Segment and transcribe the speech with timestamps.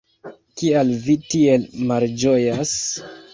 [0.61, 2.75] Kial vi tiel malĝojas?